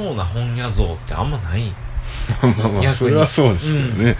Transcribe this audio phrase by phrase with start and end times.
[0.00, 1.72] そうな本屋像ってあんまない。
[2.42, 4.16] まあまあそれはそうですけどね、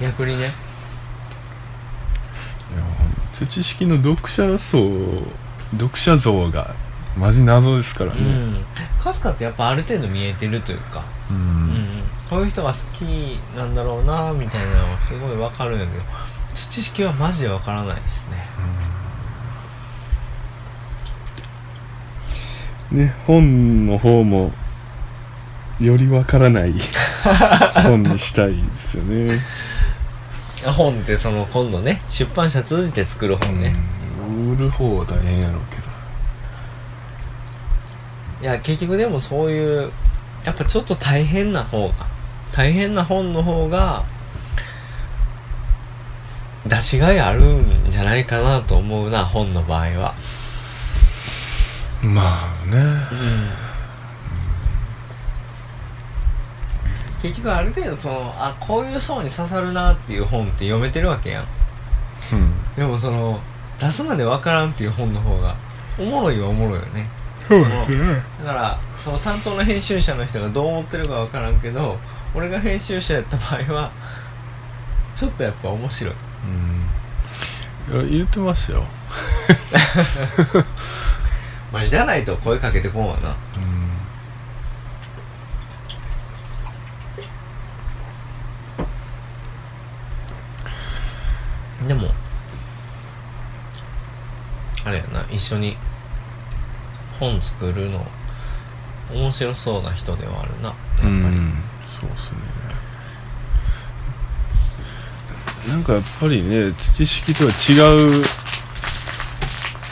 [0.00, 0.44] 逆にね。
[0.44, 0.52] いや
[3.34, 4.78] 土式の読者層
[5.72, 6.74] 読者像が
[7.16, 8.20] マジ謎ですからね。
[8.20, 8.64] うん。
[9.02, 11.04] かすかってやっぱある程度見えてるというか。
[11.30, 11.90] うん、うん
[12.30, 13.02] こういう人が好き
[13.56, 16.04] なんだろうなみたいなのはすごいわかるんやけど
[16.54, 18.36] 土式はマジでわからないですね
[22.92, 24.52] ね本の方も
[25.80, 26.74] よりわからない
[27.82, 29.40] 本にしたいですよね。
[30.66, 33.74] 本ってその今度ね出版社通じて作る本ね、
[34.36, 35.82] 売る方は大変やろうけど。
[38.42, 39.90] いや結局でもそういう
[40.44, 41.94] やっぱちょっと大変な方が
[42.52, 44.04] 大変な本の方が
[46.66, 50.14] 出しがいあるんじゃないかなと思うな本の場合は
[52.02, 53.70] まあね。
[57.22, 61.44] 結局ある程度そのあこういう層に刺さるなっていう本って読めてるわけやん。
[62.32, 62.52] うん。
[62.76, 63.40] でもその
[63.78, 65.56] 出すまでわからんっていう本の方が
[65.98, 67.06] おもろいはおもろいよね。
[67.46, 68.22] そうですね。
[68.38, 71.98] だからその担当の編集者の人がどう思ってるかわからんけど
[72.34, 73.90] 俺が編集者やった場合は
[75.14, 76.14] ちょっとやっぱ面白い。
[77.90, 77.96] うん。
[77.96, 78.84] いや言ってましたよ
[81.72, 83.36] まあじゃないと声かけてこんわな。
[91.80, 91.88] うん。
[91.88, 92.08] でも
[94.84, 95.76] あれやな一緒に
[97.18, 98.04] 本作るの
[99.12, 101.54] 面白そうな人ではあるなやっぱり、うん
[101.86, 102.38] そうっすね。
[105.68, 108.24] なんかやっぱりね土式とは違う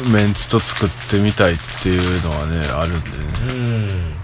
[0.07, 3.17] メンツと作ってみたいっていうのはねあるんでね。
[3.49, 4.19] うん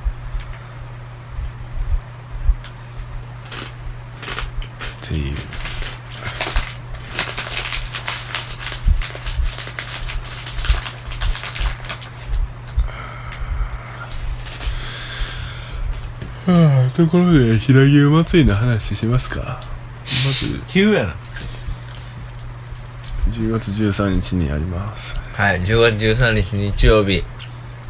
[5.04, 5.36] っていう。
[16.46, 19.62] はあところで平牛祭りの話しますか。
[20.24, 20.62] まず。
[20.68, 21.14] 急やな。
[23.30, 27.24] 10月13日にありますはい10月13日日曜日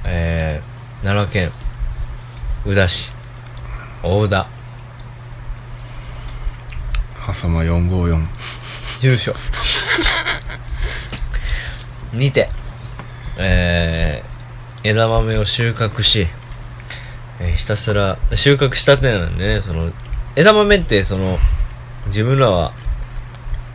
[0.07, 1.53] えー、奈良県
[2.65, 3.13] 宇陀市
[4.03, 4.47] 大田。
[7.35, 8.27] 狭間454
[9.03, 9.35] 住所。
[12.15, 12.49] にて
[13.37, 16.27] えー、枝豆を収穫し、
[17.41, 19.93] えーひたすら収穫したてなんでねその
[20.35, 21.39] 枝豆ってその
[22.07, 22.73] 自分らは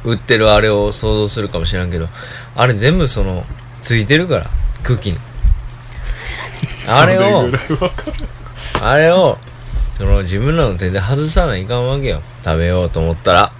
[0.03, 2.07] 売ってるあれを想像するかもしれんけど
[2.55, 3.45] あれ全部その
[3.81, 4.49] ついてるから
[4.83, 5.17] 茎に
[6.87, 7.49] あれを
[8.81, 9.37] あれを、
[9.97, 12.21] その自分らの手で外さないかんわけよ。
[12.43, 13.51] 食べようと思ったら。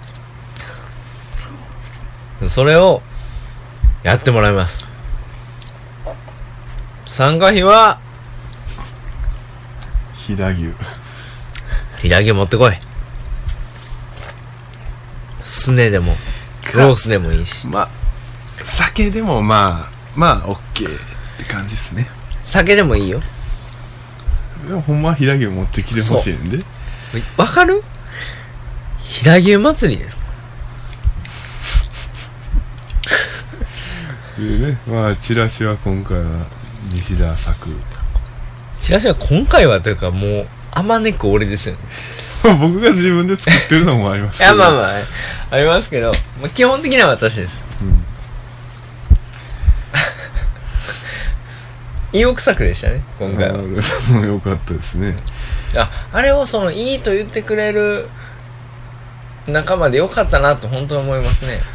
[2.48, 3.02] それを、
[4.02, 4.86] やってもらいます。
[7.06, 7.98] 参加費は、
[10.14, 10.74] 飛騨牛
[12.02, 12.72] 左持ってこい。
[15.42, 16.16] すねでも、
[16.74, 17.66] ロースでもいいし。
[17.66, 17.88] まあ
[18.62, 20.90] 酒でもまあまあ OK っ
[21.38, 22.08] て感じですね
[22.44, 23.20] 酒でもいいよ。
[24.66, 26.58] でもほんまは飛騨牛持ってきてほしいんで
[27.36, 27.82] わかる？
[29.02, 30.16] 飛騨牛祭りです。
[34.38, 36.46] でねまあチラシは今回は
[36.92, 37.68] 西田作
[38.80, 41.80] チラシは今回はというかもう、あまねく俺ですよね。
[42.42, 44.90] ま あ僕が自分で作ってるのもあります いや、まあまあ、
[45.50, 46.10] ありますけど、
[46.40, 47.62] まあ、基本的には私です。
[47.82, 48.04] うん
[52.12, 53.58] 意欲作でしたね、今回は。
[53.58, 55.14] も良かったですね
[55.76, 58.08] あ、あれをその、いいと言ってくれる
[59.46, 61.60] 仲間でよかったなと本当に思いますね。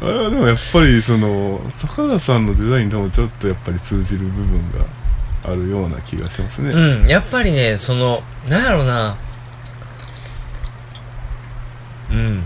[0.00, 4.84] あれはでもやっぱりその坂田さんのデザインともちょっとやっぱり通じる部分が
[5.44, 9.16] あるような気がしますね、うん、やっぱりね、その、なんやろな。
[12.10, 12.44] うん。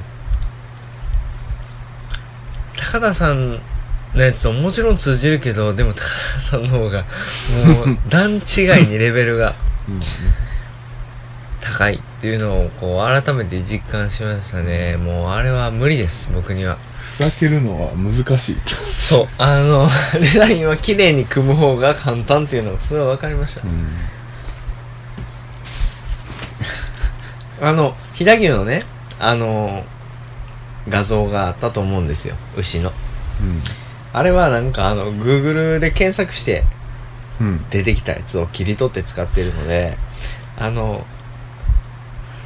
[2.76, 3.60] 高田さん
[4.14, 6.02] のやつももちろん通じるけど、でも高
[6.34, 7.04] 田さんの方が、
[7.66, 8.36] もう、段違
[8.84, 9.54] いにレベルが
[9.88, 10.00] うん
[11.60, 14.96] 高いっていうのを、こう、改めて実感しましたね。
[14.96, 16.76] もう、あれは無理です、僕には。
[16.98, 18.56] ふざけるのは難しい
[18.98, 19.88] そう、あの、
[20.20, 23.66] デザインは綺麗に組む方が簡単っていうのが、それは分かりましたう。
[23.66, 23.86] ん
[27.68, 28.84] あの、飛騨牛のね、
[29.20, 29.84] あの、
[30.88, 32.92] 画像があったと思うんですよ、牛の。
[33.40, 33.62] うん
[34.12, 36.64] あれはなんかあの Google で検索して
[37.40, 37.64] うん。
[37.70, 39.96] 出てきたやつを切り取って使ってるので
[40.58, 41.04] あの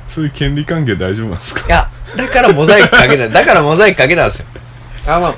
[0.09, 1.67] そういう権利関係大丈夫なんですか？
[1.67, 3.31] いやだからモザイクかけない。
[3.31, 4.47] だからモザイクかけたんですよ。
[5.09, 5.35] あの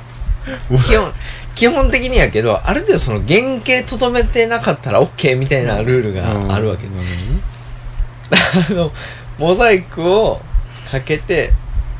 [0.83, 1.11] 基本
[1.55, 6.83] 基本的にやけどある程度その原型とどめてなかったら OK みたいなルールがあるわけ。
[6.83, 6.89] で、
[8.69, 8.91] あの
[9.37, 10.39] モザイクを
[10.89, 11.51] かけて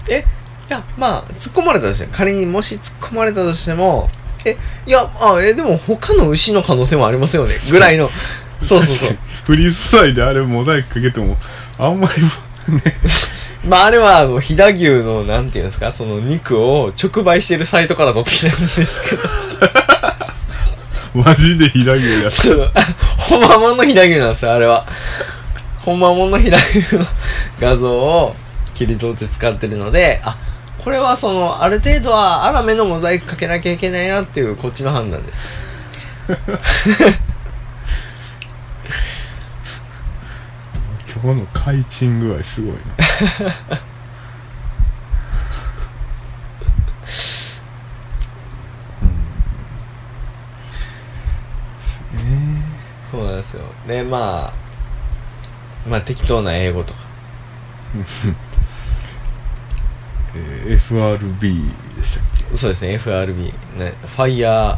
[0.08, 0.24] え
[0.70, 4.10] いやまあ突っ込まれたとして仮にもし突っ込まれたとしても
[4.46, 7.56] えいやあえでも他の牛の可能性もありますよね。
[7.72, 8.10] ぐらいの。
[8.62, 9.18] そうそうそう。
[9.46, 11.38] フリー素材であれモザイクかけても
[11.78, 12.24] あんまり
[12.74, 12.82] ね。
[13.68, 19.24] まああれはあの飛騨牛のなんていうんですかその肉を直売してるサイトから取ってきたんですけど。
[21.14, 22.72] マジで飛騨牛やその
[23.18, 24.86] ほんまもんの飛騨牛なんですよあれは。
[25.80, 27.06] ほんまもんの飛騨牛の
[27.60, 28.36] 画像を
[28.76, 30.38] 切り取って使ってるのであ
[30.90, 35.44] これはそのある程度はアラメのモザイクかけなきゃいけないなっていうこっちの判断です。
[36.28, 36.36] 今
[41.36, 42.80] 日の開鎮具合すごいな。
[53.12, 53.62] そうなんですよ。
[53.88, 54.54] でまあ
[55.88, 57.00] まあ適当な英語とか
[60.36, 63.44] えー FRB でしたっそうですね FRB
[63.78, 64.78] ねファイヤ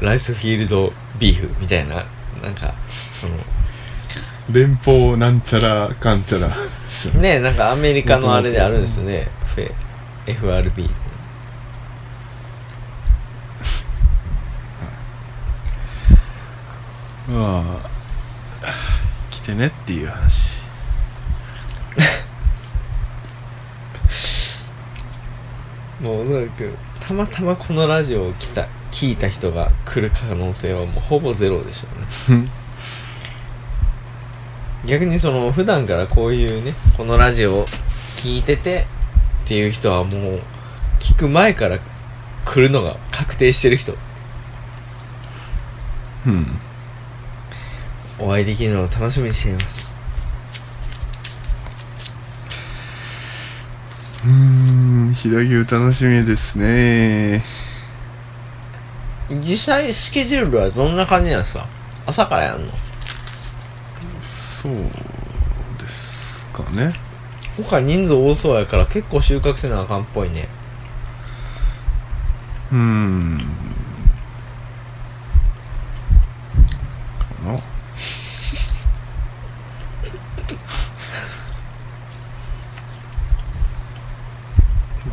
[0.00, 2.04] ーライスフィールドビーフみたいな
[2.42, 2.74] なんか
[3.20, 3.34] その
[4.48, 6.48] け連邦なんちゃらかんちゃら。
[7.20, 9.28] ねねなんかアメリカのあれであるんですよね。
[10.26, 10.90] FRB
[17.28, 17.80] ま
[18.62, 18.76] あ。
[19.30, 20.55] 来てねっていう話
[26.00, 31.86] もうおそらくたまたまこのラジオを来た聞いた人が来る可能性はもうほぼゼロでしょ
[32.32, 32.48] うね。
[34.86, 37.66] 逆にその普段からこういうねこのラジオを
[38.16, 38.86] 聞いてて
[39.44, 40.40] っていう人はもう
[41.00, 41.78] 聞く前から
[42.44, 43.94] 来るのが確定してる人。
[46.26, 46.46] うん。
[48.18, 49.92] お会いできるのを楽しみにしています。
[54.24, 54.55] うーん
[55.16, 57.42] 飛騨牛楽しみですね。
[59.30, 61.66] 実際スケジュールはどんな感じなんですか？
[62.06, 62.72] 朝からやんの？
[64.62, 64.72] そう
[65.78, 66.92] ですかね。
[67.68, 70.48] 他人数多そうやから結構収穫せなあかんっぽいね。
[72.70, 73.38] うーん
[77.18, 77.58] かな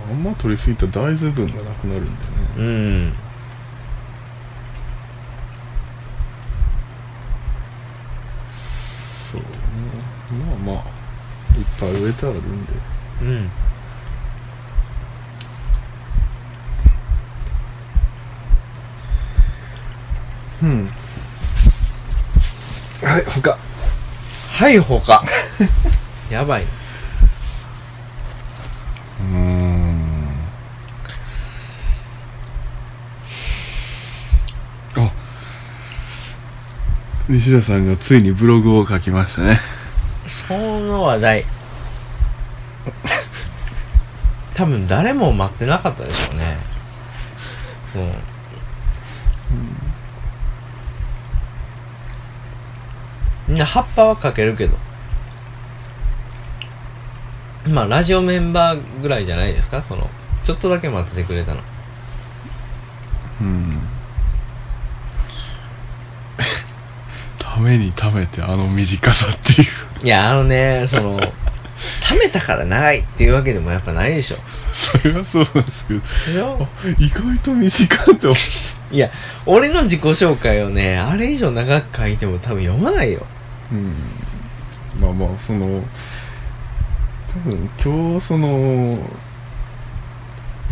[0.05, 3.13] あんま取りすぎたら大豆分がなくなるんだよねうん。
[9.31, 9.47] そうね
[10.45, 10.83] まあまあ
[11.57, 12.73] いっぱい植えてあるんで
[13.21, 13.49] うん
[20.61, 20.89] うん。
[23.01, 23.57] はい他。
[24.51, 25.23] はい他。
[26.29, 26.82] やばいう
[37.33, 39.59] 西田さんがついにブログを書きましたね。
[40.27, 41.45] その話題。
[44.53, 46.57] 多分誰も待ってなかったでしょうね。
[47.95, 48.13] もう、
[53.47, 54.77] みんな葉っぱはかけるけど。
[57.67, 59.81] まあラジオメンバーぐらいじゃないですか？
[59.81, 60.07] その
[60.43, 61.61] ちょっとだけ待っててくれたの。
[67.63, 70.05] めにためてあの短さっていう。
[70.05, 71.19] いやあのねその
[72.01, 74.37] 貯めたから長いっていうわけでもやっぱないでしょ。
[74.71, 75.93] それはそうなんですけ
[76.33, 76.67] ど。
[76.99, 78.35] 意外と短いって思
[78.91, 79.09] いや
[79.45, 83.25] 俺の自己紹介をねあれ以上長く書いても多分読まないよ。
[83.71, 83.93] うん。
[85.01, 85.83] まあまあその
[87.33, 88.97] 多分今日その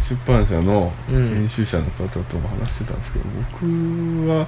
[0.07, 1.29] 出版社のうん。
[1.29, 3.25] 編集者の方とも話してたんですけど、
[3.60, 4.48] 僕は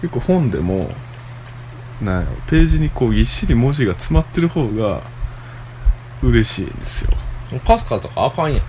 [0.00, 0.90] 結構本でも
[2.02, 5.02] なんページにこうぎっしり文字が詰まってる方が
[6.22, 7.10] 嬉しいんですよ。
[7.66, 8.62] カスカとかあかんやん。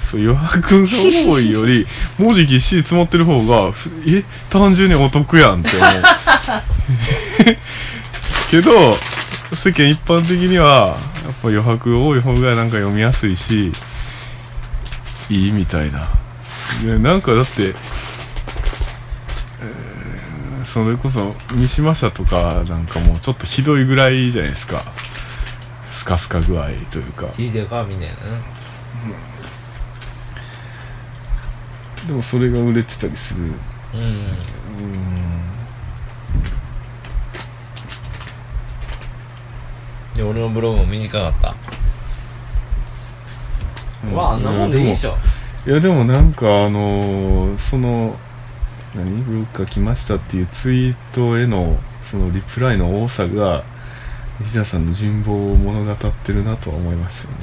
[0.00, 1.86] そう余白が多いより
[2.18, 6.02] 文字ぎっしり詰まってる方がふえ単純にお得やんって思う。
[8.50, 8.96] けど
[9.52, 13.72] 世間一般的にはやっぱ余白が多い方がなんか読みやすいし
[15.28, 16.08] いいみたいな。
[16.84, 17.74] でなんかだって
[20.76, 24.84] それこそ三島社とかなんかもうちょっとひどいぐらいじゃないですか。
[25.90, 27.28] スカスカ具合というか。
[27.28, 28.18] 聞いてるかみたいなね。
[32.06, 33.44] でもそれが売れてたりする。
[33.94, 34.00] うん。
[34.00, 34.26] うん
[40.14, 41.54] で俺のブログも短かった。
[44.14, 45.16] まああんなもんでいいでしょ。
[45.66, 48.14] いやでもなんかあのーその
[48.96, 53.62] 何ブロッ来ましたっていうツイートへのそのリプライの多さが
[54.40, 57.36] 西田さんの人望を物語ってるなとは思いますよね。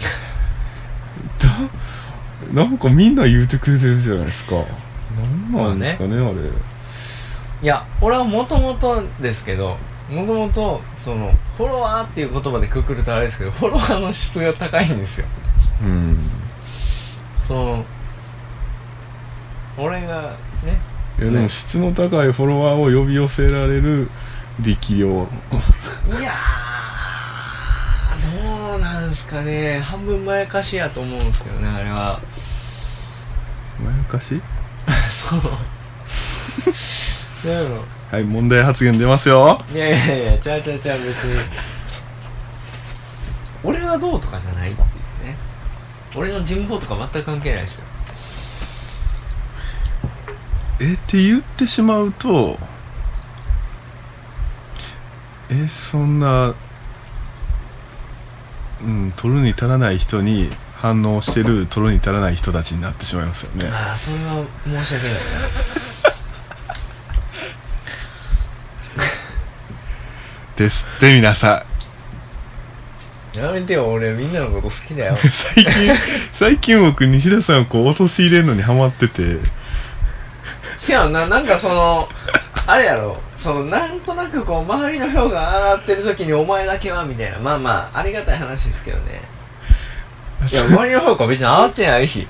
[2.53, 4.55] だなんかみんな言うてくれてるじゃないですか。
[4.55, 6.33] なんなんですかねあれ。
[7.62, 9.77] いや俺はもともとですけど
[10.10, 15.27] もともとそのフォロワーっていう言葉でくくるとあれですけどフォロワーの質が高いんですよ。
[15.83, 16.17] うん。
[17.48, 17.86] その
[19.77, 20.52] 俺がね
[21.20, 24.10] いやでも質の高いフォロワーを呼び寄せられる
[24.60, 25.08] 力量。
[25.08, 25.12] い
[26.24, 29.79] やーどうなんすかね。
[29.79, 32.20] 半分まやかしやと思うんですけどねあれは。
[33.84, 34.41] まやかし？
[35.12, 35.50] そのな
[37.60, 37.84] んやろ。
[38.12, 39.60] はい問題発言出ますよ。
[39.74, 41.39] いやいやいやちゃうちゃうちゃう別に。
[43.63, 44.86] 俺はどうとかじゃないってい
[45.24, 45.36] うね。
[46.15, 47.86] 俺の人望とか全く関係ないですよ
[50.79, 52.57] えって言ってしまうと
[55.49, 56.55] えそんな
[58.83, 63.69] うん取るに足らない人に反応してる取るに足らない人たちになってしまいますよね。
[63.69, 65.19] ああそれは申し訳ないな。
[70.57, 71.65] ですって皆さ
[73.33, 75.13] やめてよ俺みんなのこと好きだよ。
[75.13, 75.95] ん 最近
[76.33, 79.39] 最近僕西田さんをこう陥れるのにハマってて
[80.83, 82.09] せやんななんかその
[82.67, 83.17] あれやろ。
[83.37, 87.39] そのなんとなくこう周りの票が上がってる時にお前だけはみたいな。
[87.39, 89.21] まあまあありがたい話ですけどね。
[90.51, 92.27] いや 周りの評価別に上がってないし。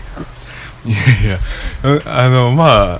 [0.85, 1.37] いやいや
[1.83, 2.99] うんあのま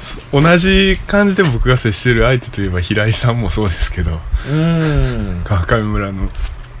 [0.00, 4.12] そ同じ感じで僕が接してる相手といえば平井さんもそうですけど。
[4.12, 5.42] うーん。
[5.44, 6.28] 川上村の。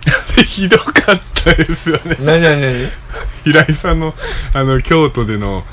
[0.46, 2.16] ひどかったですよね。
[2.20, 2.90] 何何何？
[3.44, 4.14] 平井さんの
[4.54, 5.64] あの京都での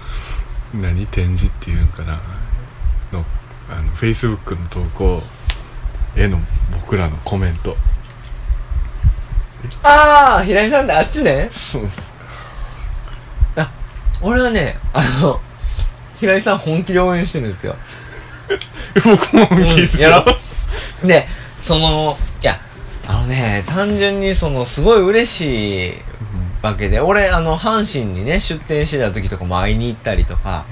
[0.74, 1.06] 何？
[1.08, 2.20] 展示っていうんかな？
[3.12, 3.24] の
[3.70, 5.22] あのフェイスブックの投稿
[6.16, 6.40] への
[6.72, 7.76] 僕らのコメント。
[9.84, 11.50] ああ平井さんってあっちね？
[11.52, 11.84] そう。
[14.26, 15.42] 俺はねあの
[16.20, 17.76] 平井さん本気で応援してるんですよ。
[19.04, 20.26] 僕も本気ですやろ
[21.04, 21.28] で
[21.60, 22.58] そのいや
[23.06, 25.94] あのね単純にそのすごい嬉しい
[26.64, 27.00] わけで。
[27.00, 30.66] 俺あの阪神にね出店してた時とかも会いに行ったりとか。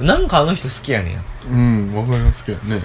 [0.00, 1.52] なんかあの人好きやねん。
[1.52, 2.80] うんわかりますけどね。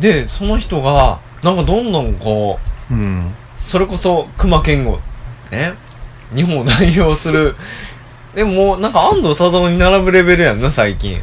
[0.00, 2.58] でその人がなんかどんどんこ
[2.90, 3.34] ううん。
[3.60, 5.00] それこそ熊健吾
[5.50, 5.72] ね
[6.34, 7.54] 日本を代表する。
[8.34, 11.18] でももうなんか安藤忠雄に並ぶレベルやんな最近。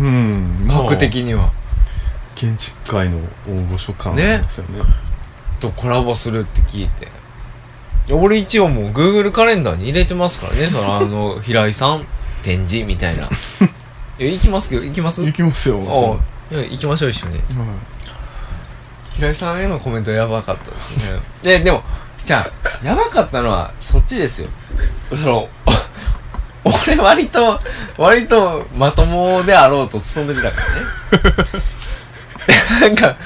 [0.00, 1.52] うん格的には、
[2.34, 4.82] 建築界の大御所感ありますよね。
[5.60, 7.08] とコラボするって聞いて
[8.10, 10.68] 俺一応もう Google カレンダーに入れてますからね。
[10.68, 12.04] そのあの 平井さん
[12.42, 13.24] 展示みたいな。
[14.18, 14.70] いや行きます？
[14.70, 15.24] けど行きます？
[15.24, 15.78] 行きますよ。
[15.78, 16.18] も
[16.50, 17.40] あいや行きましょう一緒に。
[19.14, 21.20] 平井さんへのコメントやばかったですね。
[21.42, 21.82] ででも
[22.24, 24.48] じゃあやばかったのはそっちですよ。
[25.10, 25.48] その
[26.64, 27.60] お 俺割と
[27.96, 30.66] 割とまともであろうと努めてたから
[32.80, 32.82] ね。
[32.82, 33.16] なんか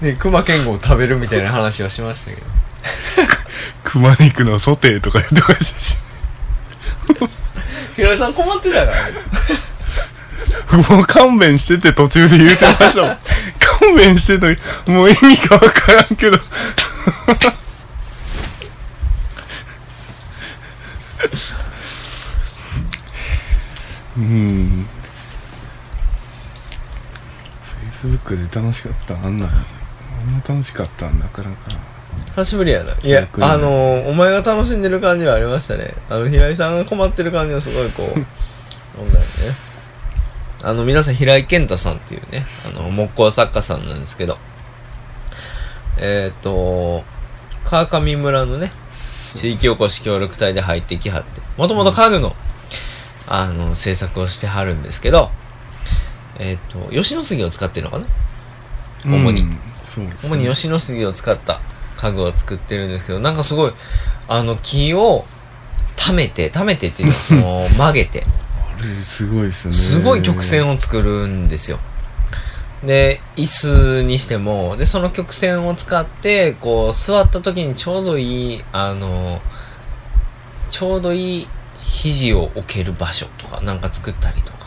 [0.00, 2.46] ね熊健吾を食べるみたいな話はしましたけど
[3.84, 5.98] 熊肉のソテーとか言ってましたし。
[7.96, 9.12] 平井さん困ってたからね
[10.88, 13.18] もう勘弁してって途中で言うてましたもん。
[13.58, 16.38] 勘弁してともう意味がわからんけど。
[24.16, 24.86] うん。
[27.80, 31.91] フェイスブックで楽しかったあんなあんな楽しかったんだからか
[32.34, 32.94] 久しぶりやな。
[33.02, 35.94] いやあのー、お前が楽しんでる感じはありましたね。
[36.08, 38.06] あの平井さんが困ってる感じはすごいこう
[38.98, 39.26] なんだよね。
[40.62, 44.38] あの皆さん平井健太さんっていうねあの木工作家さんなんですけど。
[45.98, 47.04] えっ、ー、と
[47.64, 48.72] 川上村のね
[49.34, 52.34] 地域おこし協力隊で入ってきはってもともと家具の、
[53.26, 55.30] あの制作をしてはるんですけど
[56.38, 58.06] えっ、と吉野杉を使ってるのかな？
[59.04, 59.46] 主に。
[60.22, 61.60] 主に吉野杉を使った
[62.02, 63.72] 家具を作ってるんですけどなんかすごい
[64.26, 65.24] あの木を
[65.96, 68.26] 溜めて溜めてっていうか その曲げて
[68.76, 71.78] あれすごいですねすごい曲線を作るんですよ
[72.84, 79.40] で、椅子にしても、で、その曲線を使って、こう、座った時にちょうどいい、あの、
[80.68, 81.48] ちょうどいい
[81.80, 84.66] 肘を置ける場所とか、なんか作ったりとか。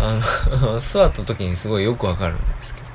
[0.00, 0.20] あ
[0.50, 2.86] の、 座った時にすごいよくわかるんですけど。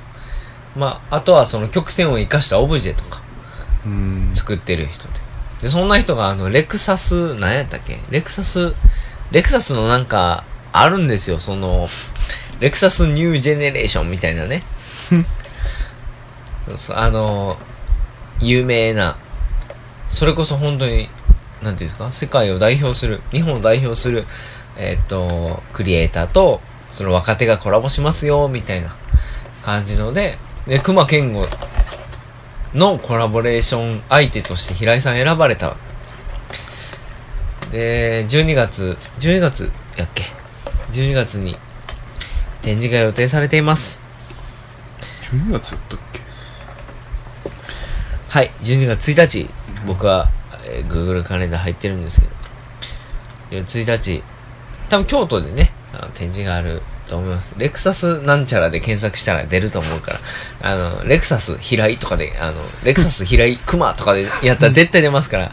[0.76, 3.29] まあ、あとはその曲線を活かしたオブジェとかうん
[4.34, 5.14] 作ってる人で。
[5.62, 7.98] で、そんな人があの、レクサス、何やったっけ？
[8.10, 8.74] レクサス、
[9.30, 11.88] レクサスのなんか、あるんですよ、その、
[12.60, 14.62] レクサスニュージェネレーションみたいなね。
[16.94, 17.58] あの、
[18.38, 19.16] 有名な、
[20.08, 21.08] それこそ本当に、
[21.62, 24.24] なんていうんですか、世界を代表する、日本を代表する、
[24.76, 26.60] えっ、と、クリエイターと、
[26.92, 28.94] その若手がコラボしますよ、みたいな
[29.62, 31.46] 感じので、で、熊健吾
[32.74, 35.76] のコラボレーション相手として平井さん選ばれた。
[37.70, 40.24] で、12月、12月やっけ
[40.90, 41.56] ?12 月に
[42.62, 44.00] 展示が予定されています。
[45.32, 46.20] 12月やったっけ？
[48.28, 49.48] はい、12月1日、
[49.86, 50.28] 僕は、
[50.66, 52.32] えー Google カレンダー入ってるんですけど、
[53.52, 54.22] えー1日、
[54.88, 57.52] 多分京都でね、あの展示があると思います。
[57.58, 60.20] レクサスなんちゃらで検索したら出ると思うから、
[60.62, 65.52] あの、レクサス平井とかで、あの、レクサス平井熊とかでやったら 絶対出ますから、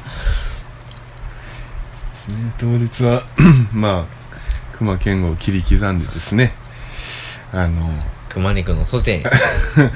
[2.60, 3.24] 当日は
[3.74, 6.54] まあ熊健吾を切り刻んでですね。
[7.52, 7.90] あの
[8.30, 9.84] 熊肉のソテー。
[9.84, 9.92] に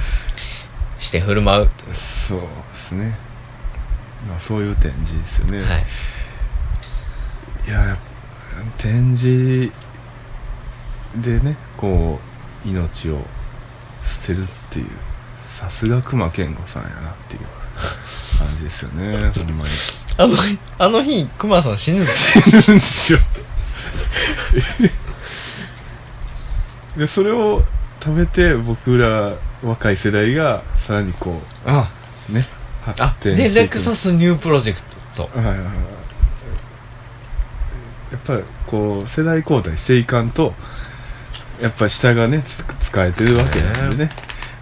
[1.00, 1.70] して振る舞う。
[1.94, 2.40] そう
[2.74, 3.16] ですね。
[4.28, 5.86] まあそういう展示ですよね、はい。
[7.68, 7.98] いや
[8.78, 9.72] 展示
[11.16, 12.20] でねこ
[12.66, 13.20] う命を
[14.06, 14.88] 捨てるっていう
[15.52, 17.42] さすが熊健吾さんやなっていう
[18.38, 19.70] 感じですよね ほんまに。
[20.18, 22.36] あの日、あの日、熊さん死ぬの死
[22.68, 23.20] ぬんですよ。
[26.98, 27.64] でそれを
[28.04, 31.90] 食べて僕ら若い世代がさらにこあ、
[32.30, 32.48] うね
[32.86, 34.82] あ、発展で、レクサスニュープロジェク
[35.16, 35.30] ト。
[35.34, 35.66] はいはいはい。
[35.66, 35.72] や
[38.18, 40.54] っぱりこう世代交代していかんと
[41.62, 44.12] やっぱり下がねつ使えてるわけなんでね。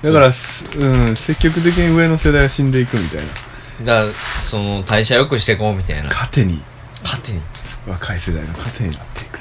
[0.01, 1.11] だからすう。
[1.11, 3.95] ん、積極的に上の世代が死んでいくみたいな。
[4.01, 6.09] だから、その、代謝良くしていこうみたいな。
[6.09, 6.61] 糧に。
[7.03, 7.41] 勝手に。
[7.87, 9.39] 若い世代の糧になっていく。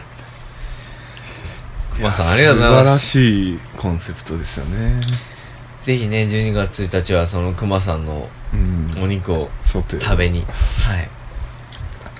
[1.96, 3.08] 熊さん、ありがとうございます。
[3.08, 5.00] 素晴らしいコンセプトですよね。
[5.82, 9.02] ぜひね、12月1日はその熊さんのうん。
[9.02, 11.08] お肉を食べに、はい。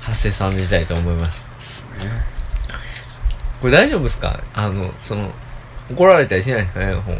[0.01, 1.45] 発生さんじたいと思います。
[1.99, 2.38] ね
[3.61, 4.41] これ大丈夫ですか？
[4.55, 5.31] あの、その、
[5.91, 7.19] 怒られたりしないですかね、本。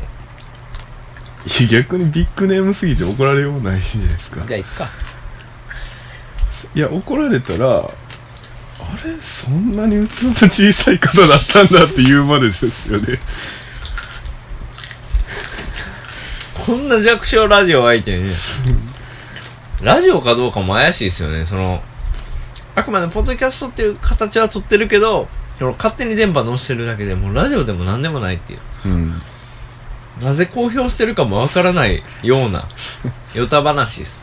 [1.69, 4.89] 逆にビッグネームすぎて怒られようもないしじゃないですかじゃあ、いっか。
[6.75, 7.83] いや怒られたらあ
[9.05, 13.19] れそんなに器の小さい方だったんだって言うまでですよね
[16.67, 18.35] こんな弱小ラジオ相手にね。
[19.81, 21.45] ラジオかどうかも怪しいですよね。
[21.45, 21.83] その、
[22.75, 28.61] あくまでポッドキャストっていう形は取ってるけど、その勝手に電波乗せてるだけでもうラジオでも何でもないっていう。
[28.87, 29.23] うん
[30.21, 32.67] なぜ公表してるかもわからないような、
[33.35, 34.19] ヨタ話です。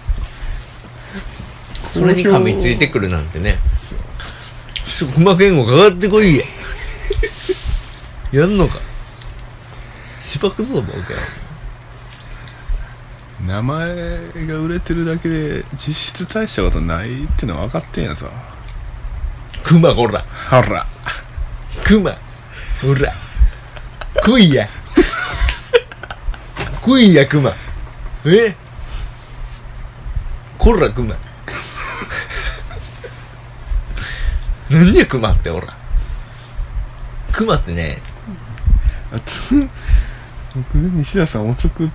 [1.87, 3.57] それに噛みついてくるなんてね。
[4.83, 6.45] ちょっと熊健吾かかってこいや。
[8.41, 8.79] やんのか。
[10.19, 10.99] しばくぞ、ボケ。
[13.45, 13.87] 名前
[14.47, 18.27] が売れてるだけで実質大したことないってのは分かってんやさ
[19.63, 20.25] 熊こら。
[20.49, 20.87] ほら
[21.83, 22.11] 熊。
[22.11, 23.13] ほら。
[24.23, 24.69] 来いや。
[26.81, 27.53] 来いや、熊。
[28.25, 28.55] え
[30.57, 31.15] こら、熊。
[34.69, 35.67] なんじゃ、熊って、ほら。
[37.31, 38.01] 熊ってね、
[39.11, 39.31] あと
[40.55, 41.89] 僕西田さんおちょくっ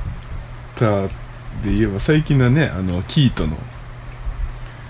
[0.77, 1.09] た
[1.63, 3.57] で言えば最近のねあのキートの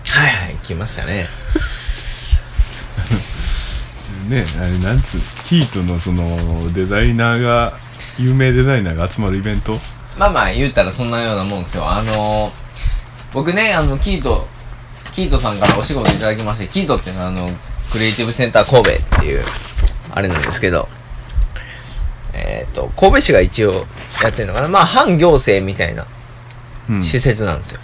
[0.09, 1.29] はいはい、来ましたね。
[4.31, 7.75] ねあれなんつうキートのそのデザイナーが
[8.19, 9.79] 有名デザイナーが集まるイベント？
[10.19, 11.89] まあまあ、言うたらそんなようなもんですよ。
[11.89, 12.51] あのー、
[13.33, 14.47] 僕ね、あの、キート、
[15.15, 17.47] キートさんからお仕事いただきまして、キートっていうのは、あの、
[17.93, 19.43] クリエイティブセンター神戸っていう、
[20.11, 20.89] あれなんですけど、
[22.35, 23.87] えっ、と、神戸市が一応
[24.23, 24.69] やってるのかな？
[24.69, 26.07] まあ、反行政みたいな
[26.91, 27.81] うん施設なんですよ。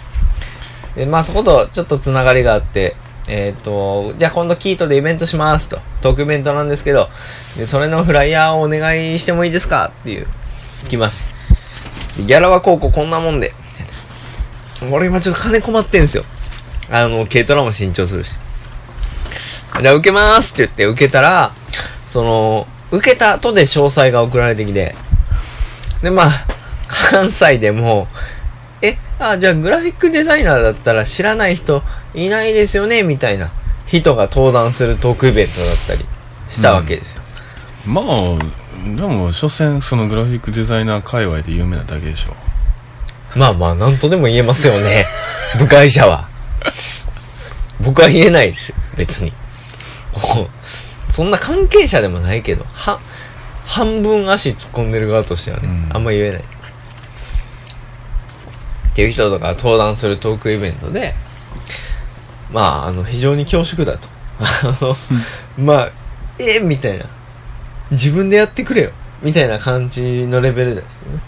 [0.95, 2.95] で、まあ、そことちょっとつながりがあって、
[3.27, 5.79] えっ、と、じゃあ今度キートでイベントしますと。
[6.01, 7.09] トークイベントなんですけど、
[7.57, 10.27] でそれのフライヤーをお願いしてもいいですかっていう、
[10.87, 11.23] 来まし
[12.15, 12.21] て。
[12.21, 13.53] でギャラはこうこんなもんで。
[13.71, 13.85] み
[14.79, 16.23] たいな俺今ちょっと金困ってんすよ。
[16.89, 18.35] あの、軽トラも新調するし。
[19.81, 21.53] じゃあ受けますって言って受けたら、
[22.05, 24.95] その、受けた後で詳細が送られてきて、
[26.01, 26.29] で、まあ、
[26.87, 28.07] 関西でも、
[28.81, 33.03] え、あ、じゃあグラフィックデザイナーだったら知らない人いないですよね？
[33.03, 33.51] みたいな
[33.85, 36.05] 人が登壇するトークイベントだったり
[36.49, 37.23] したわけですよ。
[37.85, 38.05] まあ
[38.95, 42.35] でも所詮そのグラフィックデザイナー界隈で有名なだけでしょ
[43.35, 45.05] まあまあ、なんとでも言えますよね。
[45.59, 46.27] 部外者は。
[47.81, 49.33] 僕は言えないですよ、別に。
[51.09, 52.99] そんな関係者でもないけど、は、
[53.65, 56.43] 半分足突っ込んでる側としてはね、うんあんま言えない。
[58.97, 61.13] っていう人とか登壇するトークイベントで、
[62.51, 64.07] まあ、あの、非常に恐縮だと。
[64.39, 64.95] あの、
[65.63, 65.91] まあ、
[66.39, 67.05] えみたいな。
[67.91, 68.91] 自分でやってくれよ。
[69.21, 71.19] みたいな感じのレベルですよね。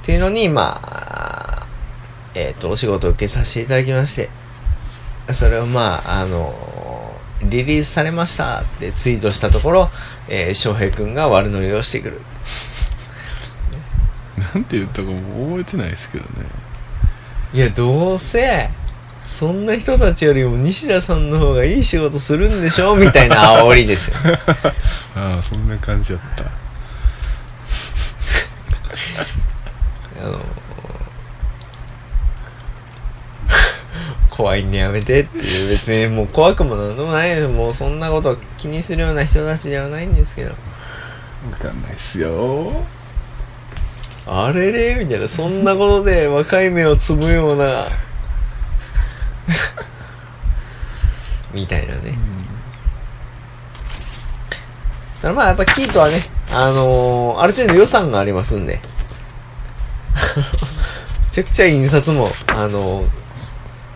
[0.00, 1.66] っていうのに、まあ、
[2.34, 4.30] えっ、と、お仕事を受けさせていただきまして、
[5.34, 6.54] それをまあ、あの、
[7.42, 9.90] リリースされましたってツイートしたところ、
[10.30, 12.22] えー、翔平くんが悪乗りをしてくる。
[14.38, 16.46] なんて言ったかも覚えてないですけどね。
[17.52, 18.70] いや、どうせ、
[19.24, 24.16] そんな人たちよりも西田さんの方がいい仕事するんでしょみたいな煽りですよ。
[25.14, 26.44] ああそんな感じやった。
[30.24, 30.38] あの
[34.28, 37.48] 怖いんでやめてっていう別にもう怖くもなんでもないです。
[37.48, 40.54] もうそんなこと気にするような人たちではないんですけど。
[41.50, 42.72] 分かんないっすよ
[44.26, 45.26] あれれみたいな。
[45.28, 47.86] そんなことで若い目をつむような。
[51.52, 52.14] みたいなね。
[55.22, 58.74] まあやっぱキートはねあのーある程度予算がありますんで。
[58.74, 58.80] め
[61.30, 63.08] ちゃくちゃ印刷もあのー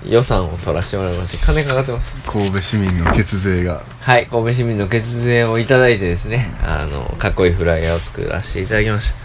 [0.08, 2.16] 予算を取らせてもらいまして金かかってます。
[2.26, 3.82] 神戸市民の血税が。
[4.00, 9.16] はい神戸市民の血税をいただいてですねあのかっこいいフライヤーを作らせていただきました。
[9.16, 9.18] あ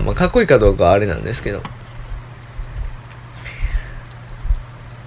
[0.00, 1.62] まあかっこいいかどうかはあれなんですけど。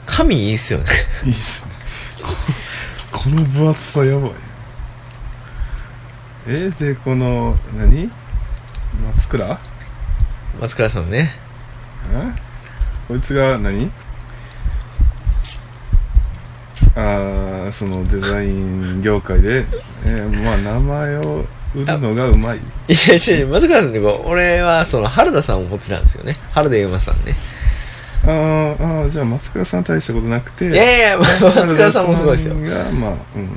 [0.05, 0.85] 紙いいっすよね。
[1.25, 1.71] いいっすね。
[3.11, 4.31] ここの分厚さやばい。
[6.47, 8.09] えでこの何？
[9.15, 9.59] 松倉？
[10.61, 11.33] 松倉さんね。
[12.13, 12.31] え？
[13.07, 13.91] こいつが何？
[16.95, 19.65] ああそのデザイン業界で、
[20.05, 21.45] えーまあ名前を
[21.75, 22.57] 売るのがうまい。
[22.57, 26.37] いやいやいや松倉さんってこう俺はその原田さんを持ってたんですよね。
[26.53, 27.35] 原田悠馬さんね。
[28.23, 30.69] あーあーじゃあ松倉さん大したことなくて。
[30.69, 32.55] いやいや松倉さんもすごいですよ。
[32.55, 33.49] がまあうん。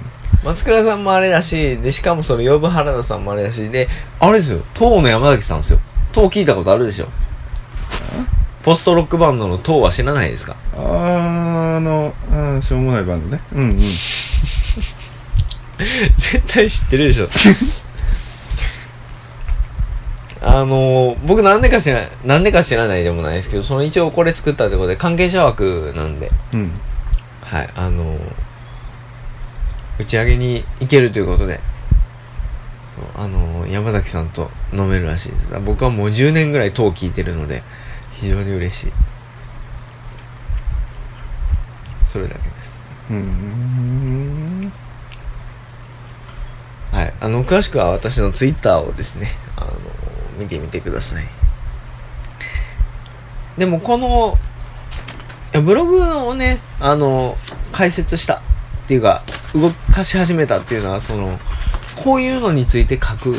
[0.44, 3.88] 松倉さんもあれだしでしかもその呼ぶ原田さんもあれだしで
[4.20, 4.60] あれですよ。
[4.74, 5.80] 東の山崎さんですよ。
[6.12, 7.06] 東聞いたことあるでしょ。
[8.62, 10.56] ポストロックバンドの東は知らないですか？
[10.74, 13.42] あーあのあーしょうもないバンドね。
[13.54, 13.78] うんうん。
[15.78, 17.28] 絶対知ってるでしょ
[20.40, 26.30] あのー、僕なんでか知らないなんでか知らないでもないですけどその一応これ作ったってことで関係者枠なんで。
[26.52, 26.72] うん。
[27.42, 28.18] はいあのー、
[30.00, 31.60] 打ち上げに行けるということで
[32.94, 35.60] そうあのー、山崎さんと飲めるらしいです。
[35.60, 37.62] 僕はもう10年ぐらい東聞いてるので
[38.12, 38.92] 非常に嬉しい。
[42.04, 42.80] それだけです。
[43.10, 44.72] うーん。
[46.92, 49.72] はいあの詳しくは私のツイッターをですねあの
[50.38, 51.24] 見てみてください。
[53.58, 54.38] でもこの
[55.52, 57.36] いやブログをねあの
[57.72, 58.40] 解説したっ
[58.86, 59.22] ていうか
[59.54, 61.38] 動かし始めたっていうのはその
[61.96, 63.34] こういうのについて書く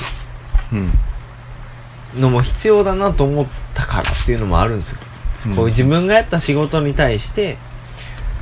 [0.74, 0.92] うん。
[2.18, 5.00] のも必要だなと思ったからっていうのもあるんですよ、
[5.56, 7.58] こういう自分がやった仕事に対して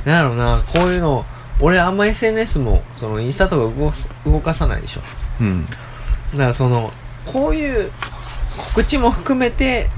[0.06, 1.26] なんやろうなこういうの
[1.60, 5.02] 俺あんま SNS もそのインスタとか動かす動かさないでしょ。
[5.40, 5.64] うん。
[5.64, 6.92] だからその
[7.26, 7.90] こういう
[8.58, 9.88] 告知も含めて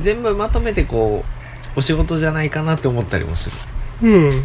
[0.00, 1.24] 全部まとめてこ
[1.76, 3.56] うお仕事じゃないかなって思ったりもする。
[4.02, 4.44] うん。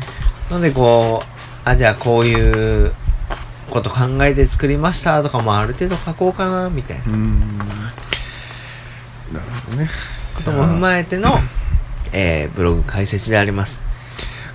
[0.49, 2.93] のでこうあじゃあこういう
[3.69, 7.03] こと考えて作りましたとかもある程度書こうかなみたいな。
[7.03, 7.57] うーん。
[7.57, 9.89] なるほどね。
[10.35, 11.37] ことも踏まえての、
[12.13, 13.81] えーブログ解説であります。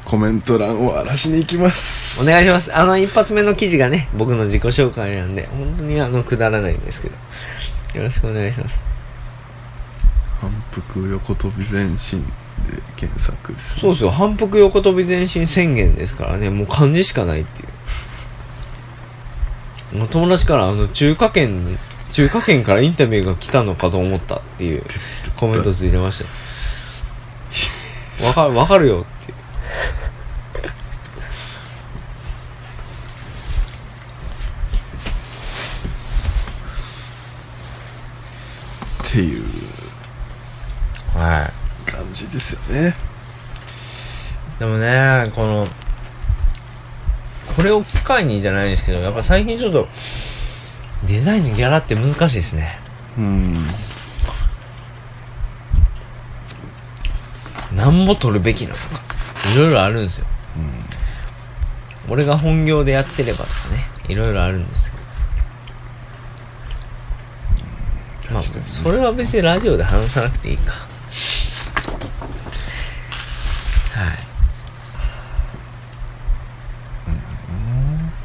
[0.05, 2.21] コメント欄を荒らしに行きます。
[2.21, 2.75] お願いします。
[2.75, 7.17] あの一発目の記事がね僕の自己紹介なんで本当にあのくだらないんですけど。
[7.95, 8.90] よろしくお願いします
[10.41, 12.25] 反復横跳び前進
[12.67, 14.11] で検索です、ね、そうですよ。
[14.11, 16.49] 反復横跳び前進宣言ですからね。
[16.49, 17.69] もう漢字しかないっていう。
[20.09, 21.77] 友達からあの中華圏に
[22.13, 24.83] 中華圏からインタビューが来たのかと思ったっていう
[25.37, 26.25] コメントついてました
[28.25, 28.29] よ。
[28.29, 29.41] わかるわかるよっていう。
[39.03, 39.70] っていう
[41.15, 41.51] は
[41.87, 41.91] い。
[41.91, 42.95] 感じですよね。
[44.59, 45.67] でもねこの
[47.57, 49.89] これを機会にじゃないんですけどやっぱ最近ちょっと
[51.07, 52.79] デザインのギャラって難しいですね。
[53.19, 53.67] うん。
[57.75, 58.83] なんぼ取るべきなのか。
[59.53, 60.27] いろいろあるんですよ、
[62.09, 64.99] 俺が本業でやってればとかねいろいろあるんですけ
[68.29, 68.35] ど。
[68.35, 70.87] まあそれは別にラジオで話さなくていいかは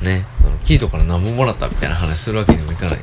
[0.04, 3.00] いねそのキートから何本もらったみたいな話するわけにもいかない。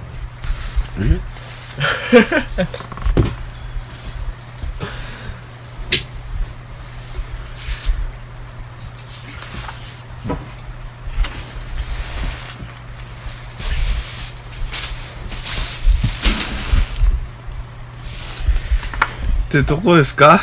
[19.54, 20.40] えってとこですか？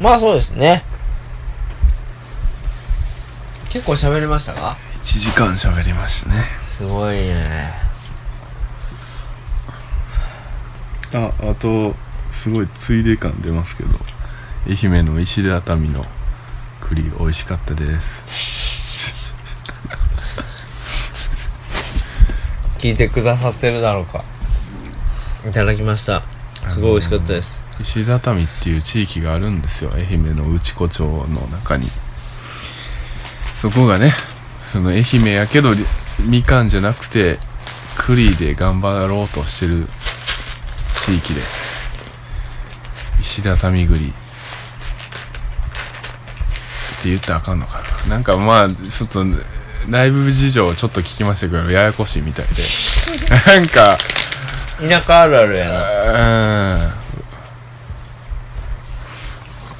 [0.00, 0.84] まあそうですね。
[3.70, 4.76] 結構喋りましたか？
[5.08, 6.44] 1時間喋りましたね。
[6.76, 7.72] すごいね。
[11.14, 11.94] ああと
[12.30, 13.88] すごいついで感出ますけど。
[14.66, 16.04] 愛媛の石畳熱海の
[16.82, 18.26] 栗美味しかったです。
[22.76, 24.22] 聞いてくださってるだろうか。
[25.48, 26.22] いただきました。
[26.66, 29.92] すごい美味しかったです、石畳っていう地域があるんですよ。
[29.94, 31.90] 愛媛の内子町の中に。
[33.56, 34.12] そこがね
[34.70, 35.82] その愛媛やけどり
[36.20, 37.38] みかんじゃなくて
[37.96, 39.86] 栗で頑張ろうとしてる
[41.00, 41.40] 地域で。
[43.20, 44.08] 石畳栗。
[44.08, 44.10] っ
[47.00, 48.16] て言ったらあかんのかな。
[48.16, 49.24] なんかまあちょっと
[49.88, 52.62] 内部事情をちょっと聞きましたけどややこしいみたいで。
[53.46, 53.96] なんか
[54.80, 55.72] 田舎あるあるやな。
[55.72, 55.76] う
[56.76, 56.88] ん。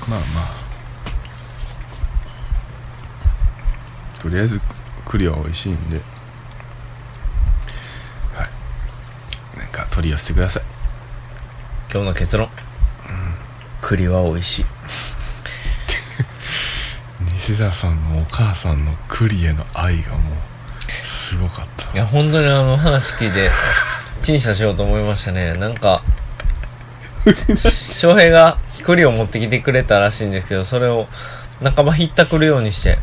[0.09, 0.59] まあまあ。
[4.23, 4.61] とりあえず
[5.09, 5.97] 栗は美味しいんで。
[8.35, 9.59] はい。
[9.59, 10.63] なんか取り寄せてください。
[11.91, 12.51] 今日の結論、
[13.81, 14.67] 栗は美味しい。
[17.33, 20.35] 西田さんのお母さんの栗への愛がもう
[21.03, 21.91] すごかった。
[21.95, 23.51] いや本当にあの話聞いて
[24.21, 25.55] 陳謝しようと思いましたね。
[25.55, 26.03] なんか
[27.71, 31.09] 翔平が栗を持ってきてくれたらしいんですけどそれを
[31.63, 32.99] 半ばひったくるようにして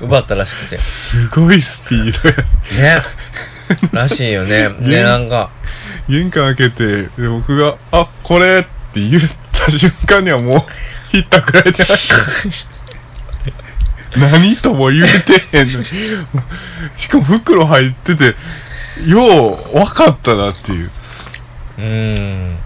[0.00, 0.78] 奪ったらしくて。
[0.78, 2.28] すごいスピード
[2.84, 2.96] や。
[2.96, 3.02] ね。
[3.92, 4.68] らしいよね。
[4.80, 5.50] でなんか
[6.08, 10.62] 玄関開けてで僕が「あこれ!」って言った瞬間にはもう
[11.12, 12.16] ひったくられてました
[14.18, 15.84] 何とも言うてへんのに。
[16.96, 18.34] しかも袋入ってて
[19.06, 20.90] よう分かったなっていう。
[21.78, 22.58] うーん。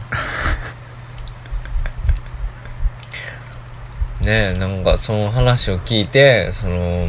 [4.21, 7.09] ねえなんかその話を聞いてその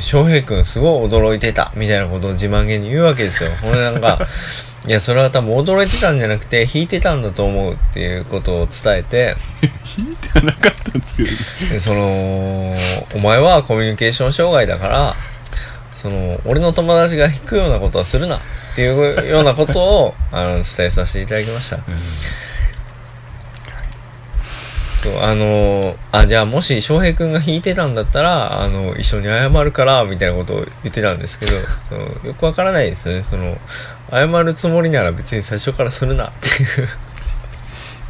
[0.00, 3.50] 翔平君すごい驚いてたみたいなことを自慢げに言うわけですよ。
[3.62, 4.26] ほんでなんか
[4.86, 9.36] いやそれは多分驚いてたんじゃなくて弾いてたんだと思うっていうことを伝えて。
[9.98, 11.36] 引いてはなかったんですけどね。
[11.72, 12.76] でその
[13.14, 15.16] お前はコミュニケーション障害だから
[15.92, 18.40] その俺の友達が弾くようなことはするなっ
[18.76, 21.78] ていうようなことをあの伝えさせていただきました
[25.02, 31.52] そうあのあじゃあもし翔平君が弾いてたんだったらあの一緒に謝るからみたいなことを言ってたんですけど
[31.88, 33.22] そのよくわからないですよね。
[33.22, 33.58] その
[34.10, 36.28] 謝るつもりなら別に最初からするな。
[36.28, 36.88] っていう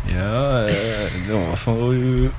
[0.09, 2.33] いやーでもそういう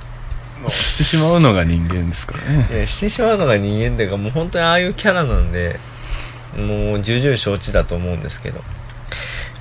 [0.70, 2.44] してしまうのが人間ですから
[2.80, 2.88] ね。
[2.88, 5.80] してしまうのが人間っていうかもう本当にああいうキャラなんで
[6.58, 8.62] もう重々承知だと思うんですけど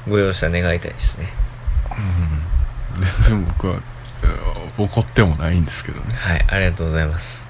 [0.09, 1.29] ご容赦願いたいですね。
[3.20, 3.81] 全然僕はうん
[4.79, 6.12] 怒ってもないんですけどね。
[6.15, 7.45] はいありがとうございます。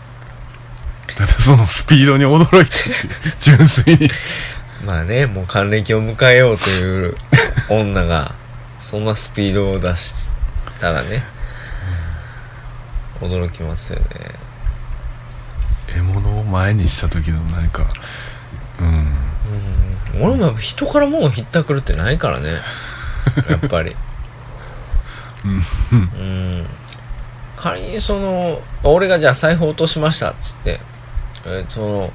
[1.17, 2.71] だってそのスピードに驚いて
[3.41, 4.11] 純粋に。
[4.85, 7.15] まあねもう還暦を迎えようという
[7.71, 8.35] 女が
[8.79, 10.37] そんなスピードを出し
[10.79, 11.25] たらね
[13.21, 14.07] 驚きますよね。
[15.89, 17.87] 獲物を前にした時の何か
[18.81, 18.87] うん。
[20.19, 20.23] うん。
[20.23, 22.61] 俺もやっぱ人から物をひったくるってないからね。
[23.49, 23.97] やっぱり。
[25.45, 25.63] うん。
[25.93, 26.67] うん
[27.57, 30.81] 仮にその俺がじゃあ財布落としましたっつって、
[31.45, 32.13] えーその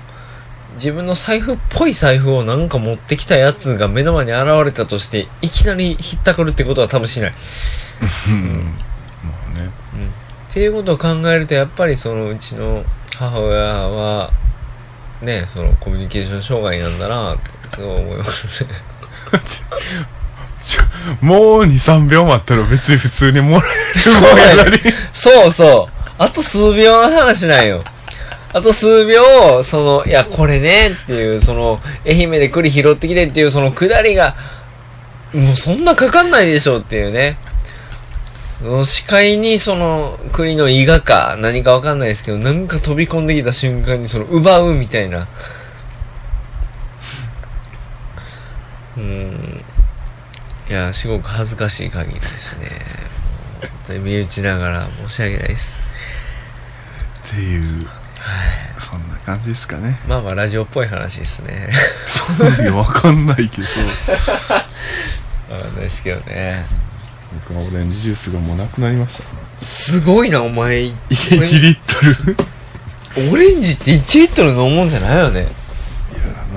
[0.75, 7.33] 自分の財布っぽい財布をなんか持ってきたやつが目の前に現れたとしていきなりひったくるってことは多分しない、
[8.29, 8.73] うん。
[9.23, 9.65] まあね。
[9.65, 9.71] うん、っ
[10.49, 12.85] ていうことを考えるとやっぱりそのうちの
[13.17, 14.31] 母親は
[15.21, 18.69] ねそのコミュニケーション障害なんだなってすごい思いますね
[21.21, 24.77] もう23秒待ったら別に普通にもらえるそうやねやのに
[25.13, 26.01] そうそう。
[26.17, 27.83] あと数秒の話なんよ。
[28.53, 34.35] あと数秒、その、いや、これねっていう、その、愛媛で栗拾ってきてっていう、そのくだりが、
[35.33, 37.37] もうそんなかかんないでしょっていうね。
[38.61, 45.27] の視界にその栗の伊賀か何かわかんないですけど、なんか飛び込んできた瞬間にその奪うみたいな。
[48.97, 49.63] うん。
[50.71, 52.69] いや、すごく恥ずかしい限りですね。
[53.59, 55.73] 本当に身内ながら申し訳ないです。
[57.27, 57.85] っていう
[58.79, 61.69] そんな感じですかねまあまあラジオっぽい話ですね。
[62.61, 63.67] いやわかんないけどわ
[65.59, 66.65] かんないですけどね。
[67.49, 69.25] 僕はオレンジジュースがもうなくなりました
[69.61, 70.83] すごいな、お前。
[70.83, 75.41] 1リットルいオレンジって1リットル飲むんじゃないよね。
[75.41, 75.49] や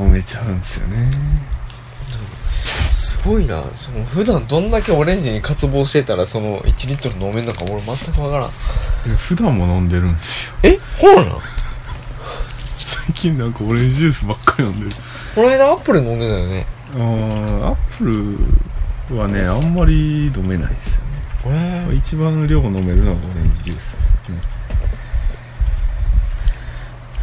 [0.01, 1.44] 飲めちゃうんですよねす
[3.25, 3.63] ごいな。
[3.75, 8.51] その普段どんだけオレンジに渇望してたら、その1リットル飲めんのか俺全くわからん。
[9.17, 11.39] 普段も飲んでるんですよえほらな。
[13.07, 14.91] 最近なんかオレンジジュースばっかり飲んでる
[15.35, 16.67] この間アップル飲んでたよね。
[16.95, 18.05] あーアップ
[19.11, 20.95] ルはねあんまり飲めないです
[21.45, 24.41] よねえ一番量飲めるのがオレンジジュースですね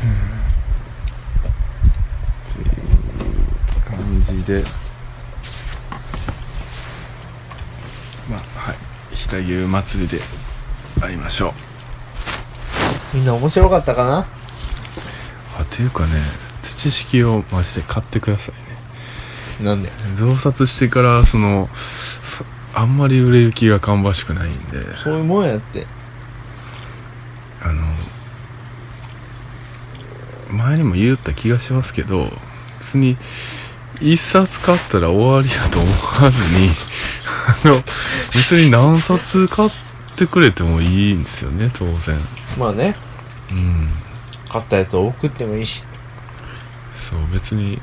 [0.03, 0.11] うん
[2.51, 4.63] っていう感じで
[8.29, 8.41] まあ
[9.31, 10.19] はい飛騨牛祭りで
[10.99, 11.53] 会いましょ
[13.13, 13.17] う。
[13.17, 14.25] みんな面白かったかな？
[15.57, 16.21] あていうかね
[16.61, 18.55] 土式をマジで買ってください
[19.63, 19.65] ね。
[19.65, 19.89] なんで？
[20.15, 21.69] 増刷してからその
[22.21, 24.97] そあんまり売れ行きが芳しくないんで。
[24.97, 25.87] そういうもんやって。
[27.63, 27.81] あの
[30.49, 32.27] 前にも言った気がしますけど
[32.79, 33.15] 別に
[34.01, 35.87] 一冊買ったら終わりだと思
[36.25, 36.71] わずに
[37.63, 37.83] あの
[38.33, 39.71] 別に何冊買っ
[40.15, 42.17] てくれてもいいんですよね当然
[42.57, 42.95] まあね、
[43.51, 43.89] うん
[44.49, 45.81] 買ったやつを送ってもいいし。
[46.97, 47.79] そう別に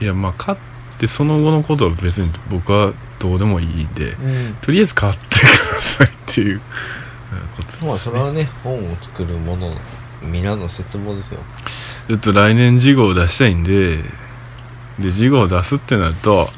[0.00, 0.58] いやまあ買っ
[0.98, 4.56] てその後のことは別に僕はどうでもいいんでうん。
[4.60, 5.30] とりあえず買ってく
[5.74, 6.60] ださいっていううん
[7.56, 9.76] ことですねまあそれはね、本を作るものの
[10.22, 11.40] 皆の絶望ですよ。
[12.08, 13.98] ちょっと来年事後を出したいんで
[14.98, 16.50] で事後を出すってなると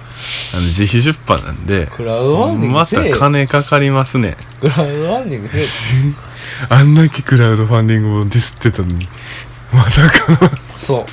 [0.55, 5.63] あの自費出版なんでクラウドファンディングませえた金かかりますねクラウドファンディングせえ
[6.71, 9.09] あんだけクラウドファンディングをディスってたのに
[9.73, 10.51] まさか
[10.87, 11.07] そ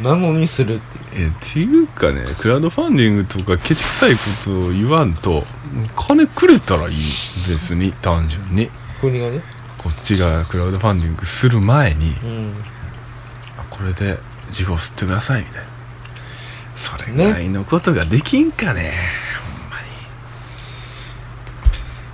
[0.00, 0.02] う。
[0.02, 1.26] なのにするっていう。
[1.26, 5.44] えっていうかねクラウドファンディングとかケチくさいことを言わんと
[5.96, 6.94] 金くれたらいい
[7.48, 9.42] 別に単純に国がね。
[9.76, 12.52] こっちがクラウドファンディングする前にうん。
[13.56, 14.18] あこれで
[14.52, 15.67] 事後吸ってくださいみたいな
[16.78, 18.92] それぐらいのことができんかね
[19.42, 19.88] ほんまに。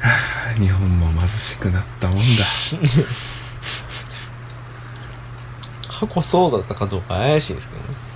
[0.00, 0.08] は
[0.56, 2.44] あ日本も貧しくなったもんだ。
[5.86, 8.14] 過去そうだったかどうか怪しいですけどね。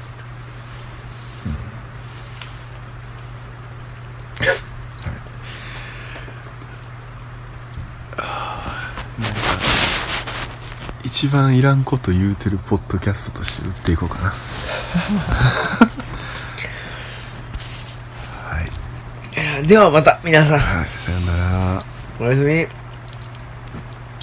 [11.18, 14.28] 一番いらんこと言うてるポッドキャストとして売っていこうかな
[18.50, 18.66] はい、
[19.34, 21.84] いやではまた皆さん、はい、さよなら
[22.20, 22.87] おやすみ。